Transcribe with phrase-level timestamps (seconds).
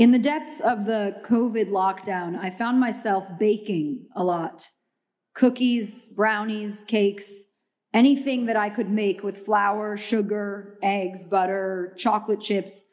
[0.00, 4.66] In the depths of the COVID lockdown, I found myself baking a lot
[5.34, 7.44] cookies, brownies, cakes,
[7.92, 12.86] anything that I could make with flour, sugar, eggs, butter, chocolate chips.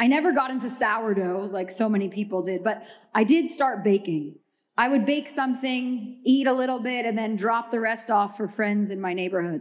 [0.00, 2.82] I never got into sourdough like so many people did, but
[3.14, 4.34] I did start baking.
[4.76, 8.48] I would bake something, eat a little bit, and then drop the rest off for
[8.48, 9.60] friends in my neighborhood.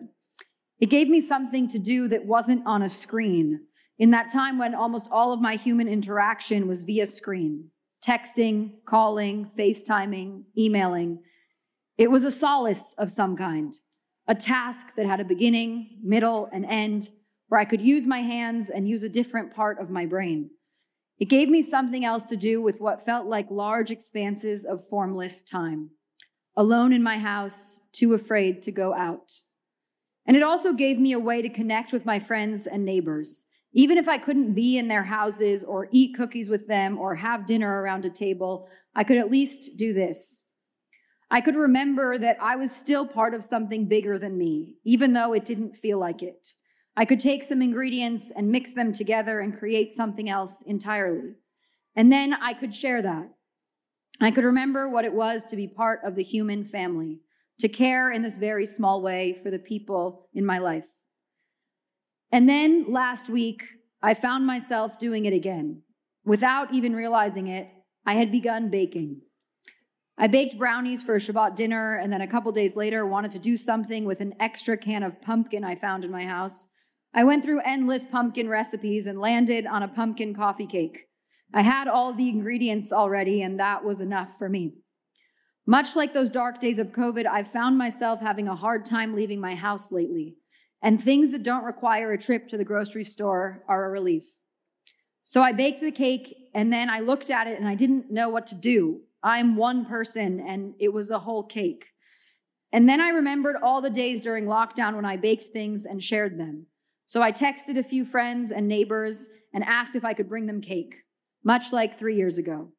[0.80, 3.67] It gave me something to do that wasn't on a screen,
[4.00, 7.70] in that time when almost all of my human interaction was via screen
[8.06, 11.20] texting, calling, FaceTiming, emailing.
[11.98, 13.74] It was a solace of some kind,
[14.28, 17.10] a task that had a beginning, middle, and end,
[17.50, 20.52] where I could use my hands and use a different part of my brain.
[21.20, 25.42] It gave me something else to do with what felt like large expanses of formless
[25.44, 25.90] time,
[26.56, 29.40] alone in my house, too afraid to go out.
[30.28, 33.47] And it also gave me a way to connect with my friends and neighbors
[33.78, 37.46] even if I couldn't be in their houses or eat cookies with them or have
[37.46, 40.42] dinner around a table, I could at least do this.
[41.30, 45.34] I could remember that I was still part of something bigger than me, even though
[45.34, 46.56] it didn't feel like it.
[46.96, 51.36] I could take some ingredients and mix them together and create something else entirely.
[51.96, 53.30] And then I could share that.
[54.20, 57.20] I could remember what it was to be part of the human family,
[57.60, 60.92] to care in this very small way for the people in my life.
[62.32, 63.64] And then last week,
[64.02, 65.82] I found myself doing it again.
[66.26, 67.70] Without even realizing it,
[68.06, 69.22] I had begun baking.
[70.18, 73.40] I baked brownies for a Shabbat dinner, and then a couple days later, wanted to
[73.40, 76.68] do something with an extra can of pumpkin I found in my house.
[77.14, 81.08] I went through endless pumpkin recipes and landed on a pumpkin coffee cake.
[81.54, 84.74] I had all the ingredients already, and that was enough for me.
[85.66, 89.40] Much like those dark days of COVID, I've found myself having a hard time leaving
[89.40, 90.36] my house lately
[90.82, 94.26] and things that don't require a trip to the grocery store are a relief.
[95.24, 98.30] So I baked the cake and then I looked at it and I didn't know
[98.30, 99.02] what to do.
[99.24, 101.86] I'm one person and it was a whole cake.
[102.72, 106.40] And then I remembered all the days during lockdown when I baked things and shared
[106.40, 106.68] them.
[107.08, 110.62] So I texted a few friends and neighbors and asked if I could bring them
[110.62, 111.04] cake,
[111.44, 112.70] much like three years ago.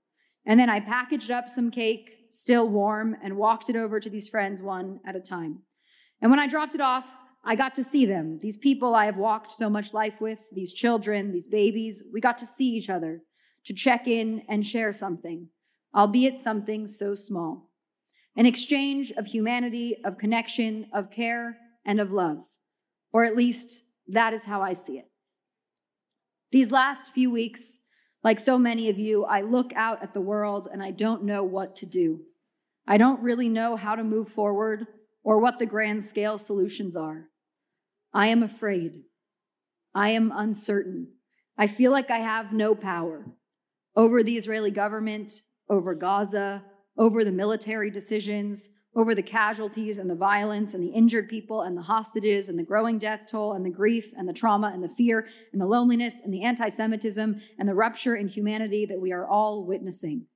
[0.46, 4.28] And then I packaged up some cake, still warm, and walked it over to these
[4.28, 5.60] friends one at a time.
[6.20, 7.14] And when I dropped it off,
[7.48, 10.74] I got to see them, these people I have walked so much life with, these
[10.74, 12.02] children, these babies.
[12.12, 13.22] We got to see each other,
[13.64, 15.48] to check in and share something,
[15.96, 17.70] albeit something so small.
[18.36, 22.44] An exchange of humanity, of connection, of care, and of love.
[23.14, 25.08] Or at least that is how I see it.
[26.52, 27.78] These last few weeks,
[28.22, 31.44] like so many of you, I look out at the world and I don't know
[31.44, 32.20] what to do.
[32.86, 34.86] I don't really know how to move forward
[35.24, 37.30] or what the grand scale solutions are.
[38.12, 39.02] I am afraid.
[39.94, 41.08] I am uncertain.
[41.56, 43.26] I feel like I have no power
[43.96, 46.62] over the Israeli government, over Gaza,
[46.96, 51.76] over the military decisions, over the casualties and the violence and the injured people and
[51.76, 54.88] the hostages and the growing death toll and the grief and the trauma and the
[54.88, 59.12] fear and the loneliness and the anti Semitism and the rupture in humanity that we
[59.12, 60.26] are all witnessing.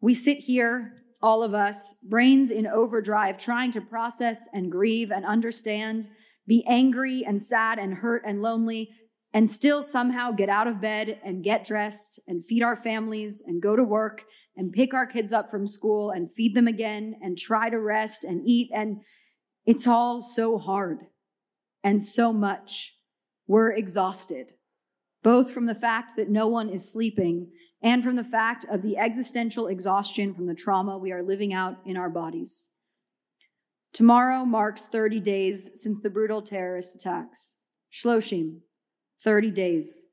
[0.00, 0.92] We sit here,
[1.22, 6.08] all of us, brains in overdrive, trying to process and grieve and understand
[6.46, 8.90] be angry and sad and hurt and lonely,
[9.32, 13.62] and still somehow get out of bed and get dressed and feed our families and
[13.62, 14.24] go to work
[14.56, 18.24] and pick our kids up from school and feed them again and try to rest
[18.24, 18.70] and eat.
[18.74, 19.02] And
[19.64, 20.98] it's all so hard
[21.84, 22.96] and so much.
[23.46, 24.54] We're exhausted,
[25.22, 27.50] both from the fact that no one is sleeping
[27.82, 31.76] and from the fact of the existential exhaustion from the trauma we are living out
[31.86, 32.68] in our bodies.
[33.92, 37.56] Tomorrow marks 30 days since the brutal terrorist attacks.
[37.92, 38.58] Shloshim,
[39.22, 40.04] 30 days.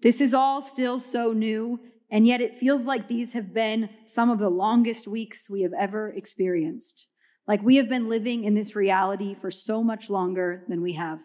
[0.00, 4.30] This is all still so new, and yet it feels like these have been some
[4.30, 7.08] of the longest weeks we have ever experienced.
[7.46, 11.22] Like we have been living in this reality for so much longer than we have.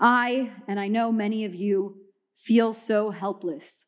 [0.00, 1.96] I, and I know many of you,
[2.34, 3.86] feel so helpless.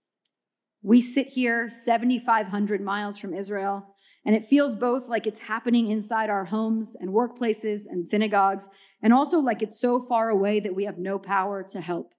[0.82, 3.93] We sit here 7,500 miles from Israel
[4.24, 8.68] and it feels both like it's happening inside our homes and workplaces and synagogues,
[9.02, 12.12] and also like it's so far away that we have no power to help.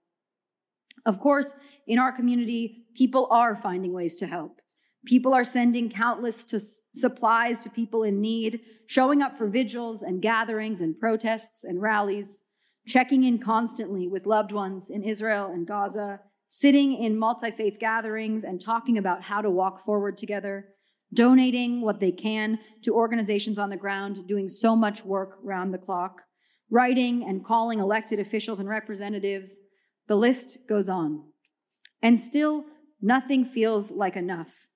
[1.06, 1.56] Of course,
[1.88, 4.62] in our community, people are finding ways to help.
[5.06, 6.60] People are sending countless to
[6.96, 12.42] supplies to people in need, showing up for vigils and gatherings and protests and rallies,
[12.88, 18.44] checking in constantly with loved ones in Israel and Gaza, sitting in multi faith gatherings
[18.44, 20.70] and talking about how to walk forward together,
[21.14, 25.78] donating what they can to organizations on the ground doing so much work round the
[25.78, 26.22] clock,
[26.70, 29.60] writing and calling elected officials and representatives.
[30.08, 31.24] The list goes on.
[32.02, 32.66] And still,
[33.02, 34.68] nothing feels like enough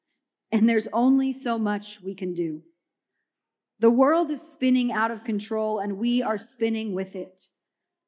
[0.52, 2.62] and there's only so much we can do.
[3.80, 7.44] The world is spinning out of control, and we are spinning with it,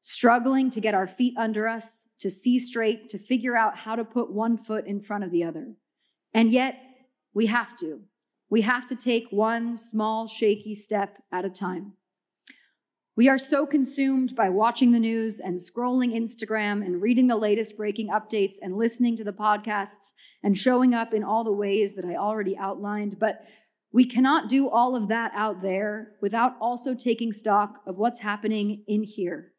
[0.02, 4.04] struggling to get our feet under us, to see straight, to figure out how to
[4.04, 5.76] put one foot in front of the other.
[6.34, 6.76] And yet,
[7.34, 8.02] we have to.
[8.52, 11.94] We have to take one small, shaky step at a time.
[13.16, 17.78] We are so consumed by watching the news and scrolling Instagram and reading the latest
[17.78, 20.12] breaking updates and listening to the podcasts
[20.44, 23.20] and showing up in all the ways that I already outlined.
[23.20, 23.46] But
[23.94, 28.84] we cannot do all of that out there without also taking stock of what's happening
[28.86, 29.54] in here,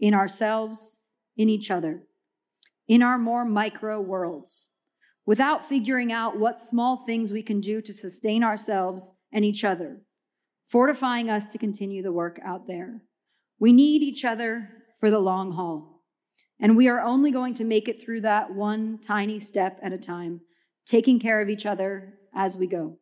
[0.00, 0.98] in ourselves,
[1.36, 2.02] in each other,
[2.88, 4.70] in our more micro worlds,
[5.26, 10.00] without figuring out what small things we can do to sustain ourselves and each other
[10.66, 13.02] fortifying us to continue the work out there.
[13.58, 14.68] We need each other
[14.98, 16.02] for the long haul.
[16.60, 19.98] And we are only going to make it through that one tiny step at a
[19.98, 20.40] time,
[20.86, 22.98] taking care of each other as we go.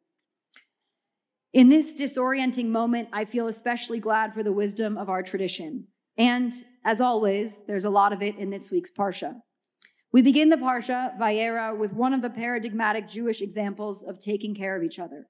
[1.53, 5.87] In this disorienting moment, I feel especially glad for the wisdom of our tradition.
[6.17, 6.53] And
[6.85, 9.35] as always, there's a lot of it in this week's Parsha.
[10.13, 14.77] We begin the Parsha, Vayera, with one of the paradigmatic Jewish examples of taking care
[14.77, 15.27] of each other.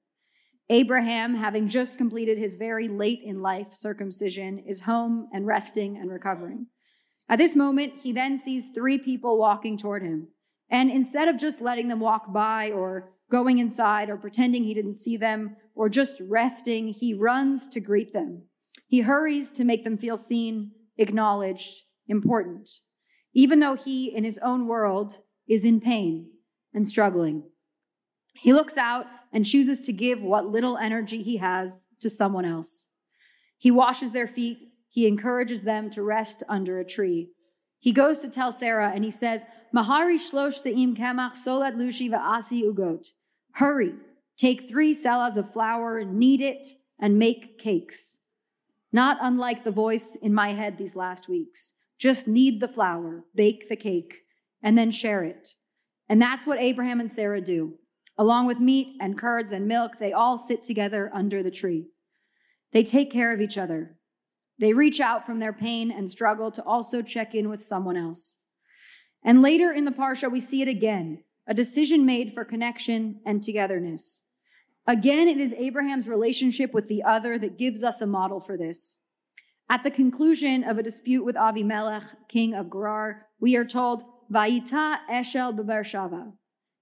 [0.69, 6.11] Abraham, having just completed his very late in life circumcision, is home and resting and
[6.11, 6.67] recovering.
[7.29, 10.27] At this moment, he then sees three people walking toward him.
[10.69, 14.95] And instead of just letting them walk by or going inside or pretending he didn't
[14.95, 18.43] see them or just resting, he runs to greet them.
[18.87, 22.69] He hurries to make them feel seen, acknowledged, important,
[23.33, 26.29] even though he, in his own world, is in pain
[26.73, 27.43] and struggling.
[28.35, 32.87] He looks out and chooses to give what little energy he has to someone else.
[33.57, 34.57] He washes their feet.
[34.89, 37.29] He encourages them to rest under a tree.
[37.79, 39.43] He goes to tell Sarah and he says,
[39.75, 43.07] Mahari shlosh se'im kemach solat lushi va'asi ugot.
[43.53, 43.93] Hurry,
[44.37, 46.67] take three sellas of flour, knead it,
[46.99, 48.17] and make cakes.
[48.91, 51.73] Not unlike the voice in my head these last weeks.
[52.03, 54.23] Just knead the flour, bake the cake,
[54.61, 55.55] and then share it.
[56.09, 57.75] And that's what Abraham and Sarah do.
[58.17, 61.85] Along with meat and curds and milk, they all sit together under the tree.
[62.73, 63.95] They take care of each other.
[64.59, 68.37] They reach out from their pain and struggle to also check in with someone else.
[69.23, 73.41] And later in the Parsha, we see it again a decision made for connection and
[73.41, 74.23] togetherness.
[74.85, 78.97] Again, it is Abraham's relationship with the other that gives us a model for this.
[79.69, 84.97] At the conclusion of a dispute with Avimelech, king of Gerar, we are told, Vayita
[85.09, 86.33] Eshel Beersheva.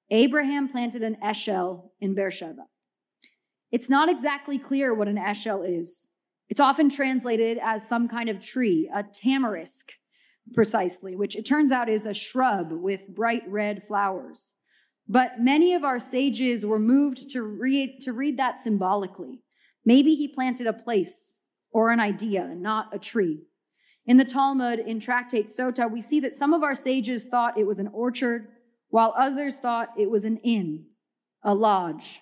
[0.09, 2.63] Abraham planted an eshel in Beersheba.
[3.71, 6.07] It's not exactly clear what an eshel is.
[6.49, 9.91] It's often translated as some kind of tree, a tamarisk,
[10.53, 14.53] precisely, which it turns out is a shrub with bright red flowers.
[15.07, 19.43] But many of our sages were moved to read, to read that symbolically.
[19.85, 21.35] Maybe he planted a place
[21.71, 23.39] or an idea, not a tree.
[24.05, 27.67] In the Talmud, in Tractate Sota, we see that some of our sages thought it
[27.67, 28.47] was an orchard
[28.89, 30.85] while others thought it was an inn,
[31.43, 32.21] a lodge.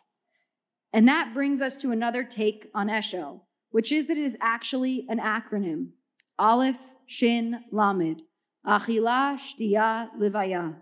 [0.94, 3.42] And that brings us to another take on Eshel,
[3.72, 5.90] which is that it is actually an acronym
[6.38, 8.22] Aleph, Shin, Lamed,
[8.66, 10.76] Achila, Shtia, Livaya,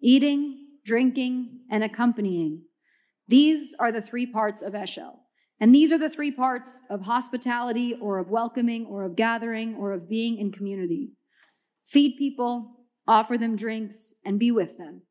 [0.00, 2.62] eating, drinking, and accompanying.
[3.26, 5.21] These are the three parts of Eshel.
[5.62, 9.92] And these are the three parts of hospitality or of welcoming or of gathering or
[9.92, 11.12] of being in community.
[11.86, 15.02] Feed people, offer them drinks, and be with them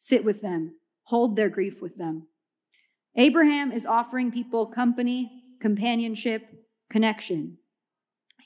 [0.00, 0.74] sit with them,
[1.04, 2.26] hold their grief with them.
[3.16, 6.42] Abraham is offering people company, companionship,
[6.88, 7.58] connection.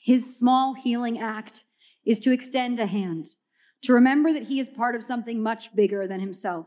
[0.03, 1.63] His small healing act
[2.05, 3.27] is to extend a hand,
[3.83, 6.65] to remember that he is part of something much bigger than himself,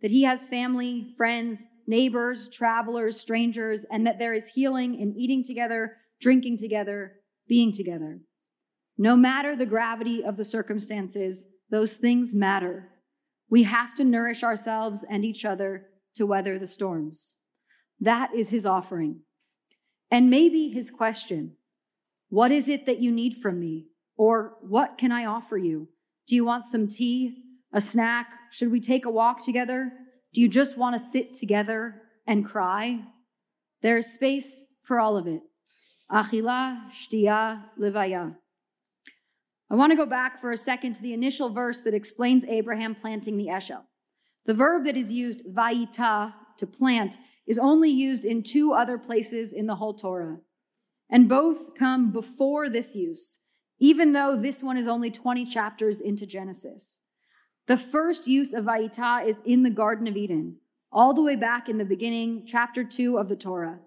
[0.00, 5.42] that he has family, friends, neighbors, travelers, strangers, and that there is healing in eating
[5.42, 7.12] together, drinking together,
[7.48, 8.20] being together.
[8.98, 12.88] No matter the gravity of the circumstances, those things matter.
[13.48, 17.36] We have to nourish ourselves and each other to weather the storms.
[18.00, 19.20] That is his offering.
[20.10, 21.56] And maybe his question
[22.28, 23.86] What is it that you need from me?
[24.16, 25.88] Or what can I offer you?
[26.26, 27.38] Do you want some tea?
[27.72, 28.26] A snack?
[28.50, 29.92] Should we take a walk together?
[30.32, 33.00] Do you just want to sit together and cry?
[33.82, 35.42] There is space for all of it.
[36.10, 38.36] Achila, shtia, livaya.
[39.70, 42.94] I want to go back for a second to the initial verse that explains Abraham
[42.94, 43.82] planting the eshel.
[44.46, 49.52] The verb that is used, vayita, to plant, is only used in two other places
[49.52, 50.38] in the whole Torah.
[51.10, 53.38] And both come before this use,
[53.80, 56.99] even though this one is only 20 chapters into Genesis.
[57.70, 60.56] The first use of vayita is in the Garden of Eden,
[60.90, 63.78] all the way back in the beginning, chapter 2 of the Torah.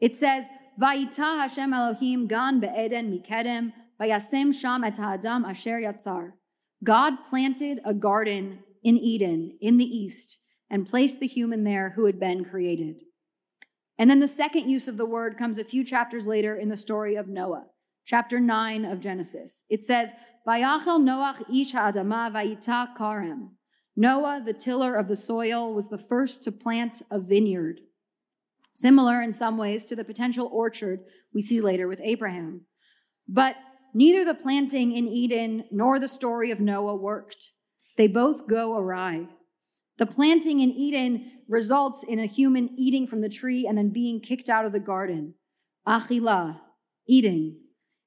[0.00, 0.44] It says,
[0.78, 6.32] Vayita Hashem Elohim gan be'eden mikedem vayasem sham et ha'adam asher yatzar.
[6.84, 12.04] God planted a garden in Eden in the east and placed the human there who
[12.04, 12.96] had been created.
[13.96, 16.76] And then the second use of the word comes a few chapters later in the
[16.76, 17.64] story of Noah,
[18.04, 19.62] chapter 9 of Genesis.
[19.70, 20.10] It says,
[20.46, 23.50] Vayachel Noach ish ha'adama vayita karem.
[23.96, 27.80] Noah, the tiller of the soil, was the first to plant a vineyard
[28.76, 31.00] similar in some ways to the potential orchard
[31.34, 32.60] we see later with Abraham.
[33.26, 33.56] But
[33.94, 37.52] neither the planting in Eden nor the story of Noah worked.
[37.96, 39.26] They both go awry.
[39.98, 44.20] The planting in Eden results in a human eating from the tree and then being
[44.20, 45.34] kicked out of the garden.
[45.88, 46.60] Achila,
[47.08, 47.56] eating.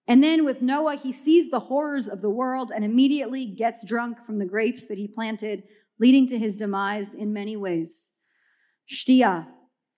[0.09, 4.25] And then with Noah, he sees the horrors of the world and immediately gets drunk
[4.25, 5.67] from the grapes that he planted,
[5.99, 8.09] leading to his demise in many ways.
[8.91, 9.45] Shtia,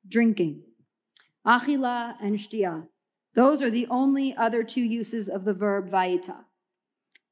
[0.05, 0.63] drinking.
[1.47, 2.87] Achila and shtia.
[3.35, 6.43] Those are the only other two uses of the verb vayita.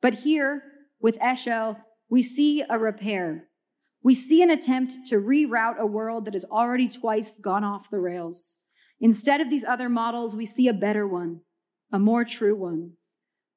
[0.01, 0.63] But here,
[1.01, 3.49] with Eshel, we see a repair.
[4.01, 7.99] We see an attempt to reroute a world that has already twice gone off the
[7.99, 8.55] rails.
[9.01, 11.41] Instead of these other models, we see a better one,
[11.91, 12.93] a more true one.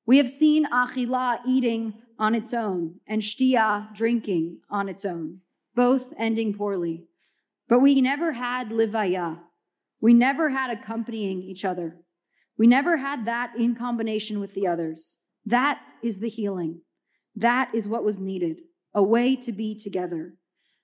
[0.07, 5.41] We have seen Achila eating on its own and Shtia drinking on its own,
[5.75, 7.05] both ending poorly.
[7.69, 9.41] But we never had Livaya.
[10.01, 11.99] We never had accompanying each other.
[12.59, 15.17] We never had that in combination with the others.
[15.47, 16.81] That is the healing.
[17.35, 18.59] That is what was needed
[18.95, 20.35] a way to be together,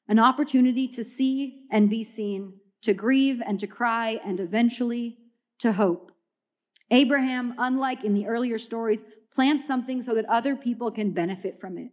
[0.09, 5.19] an opportunity to see and be seen, to grieve and to cry, and eventually
[5.59, 6.11] to hope.
[6.90, 11.78] Abraham, unlike in the earlier stories, plants something so that other people can benefit from
[11.78, 11.90] it.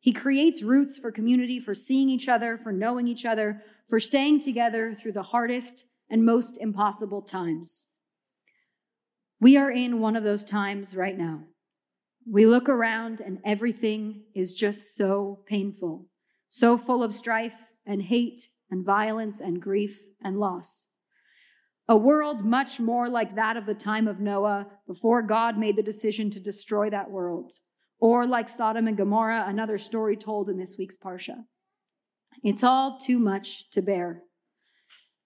[0.00, 4.40] He creates roots for community, for seeing each other, for knowing each other, for staying
[4.40, 7.88] together through the hardest and most impossible times.
[9.40, 11.42] We are in one of those times right now.
[12.28, 16.06] We look around and everything is just so painful,
[16.48, 20.88] so full of strife and hate and violence and grief and loss.
[21.88, 25.82] A world much more like that of the time of Noah before God made the
[25.82, 27.52] decision to destroy that world,
[28.00, 31.44] or like Sodom and Gomorrah, another story told in this week's Parsha.
[32.42, 34.22] It's all too much to bear.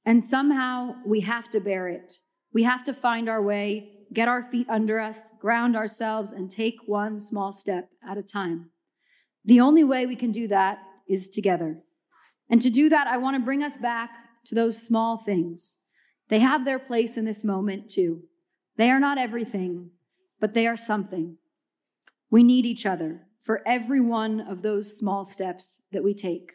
[0.05, 2.15] And somehow we have to bear it.
[2.53, 6.77] We have to find our way, get our feet under us, ground ourselves, and take
[6.87, 8.71] one small step at a time.
[9.45, 11.79] The only way we can do that is together.
[12.51, 14.11] And to do that, I want to bring us back
[14.47, 15.77] to those small things.
[16.31, 18.23] They have their place in this moment too.
[18.77, 19.91] They are not everything,
[20.41, 21.37] but they are something.
[22.31, 26.53] We need each other for every one of those small steps that we take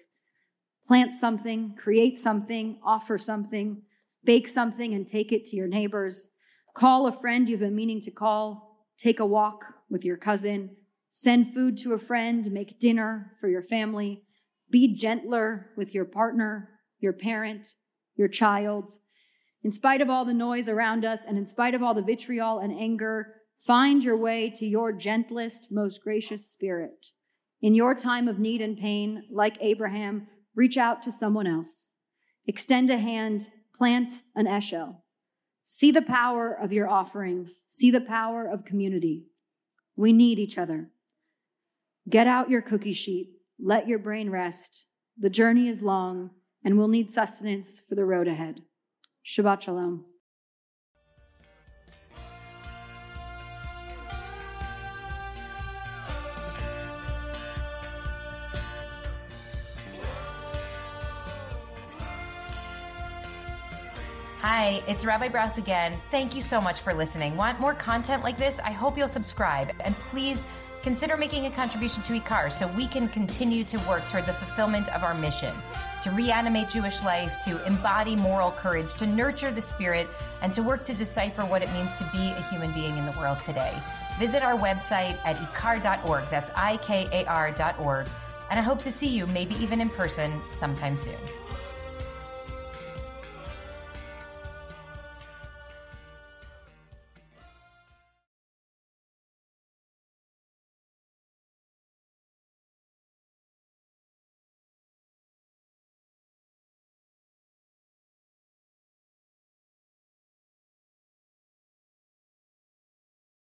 [0.87, 3.81] plant something, create something, offer something,
[4.23, 6.29] bake something and take it to your neighbors,
[6.75, 10.69] call a friend you've been meaning to call, take a walk with your cousin,
[11.11, 14.23] send food to a friend, make dinner for your family,
[14.69, 17.73] be gentler with your partner, your parent,
[18.15, 18.91] your child.
[19.65, 22.59] In spite of all the noise around us and in spite of all the vitriol
[22.59, 27.07] and anger, find your way to your gentlest, most gracious spirit.
[27.63, 31.87] In your time of need and pain, like Abraham, reach out to someone else.
[32.45, 34.97] Extend a hand, plant an eshel.
[35.63, 37.49] See the power of your offering.
[37.67, 39.25] See the power of community.
[39.95, 40.91] We need each other.
[42.07, 43.31] Get out your cookie sheet.
[43.57, 44.85] Let your brain rest.
[45.17, 46.29] The journey is long,
[46.63, 48.61] and we'll need sustenance for the road ahead.
[49.25, 50.05] Shabbat Shalom.
[64.41, 65.99] Hi, it's Rabbi Brous again.
[66.11, 67.35] Thank you so much for listening.
[67.35, 68.59] Want more content like this?
[68.59, 70.45] I hope you'll subscribe and please
[70.83, 74.93] consider making a contribution to IKAR so we can continue to work toward the fulfillment
[74.93, 75.55] of our mission
[76.05, 80.07] to reanimate Jewish life, to embody moral courage, to nurture the spirit,
[80.43, 83.11] and to work to decipher what it means to be a human being in the
[83.13, 83.75] world today.
[84.19, 86.25] Visit our website at ikar.org.
[86.29, 88.07] That's I K A R.org
[88.51, 91.17] And I hope to see you, maybe even in person, sometime soon.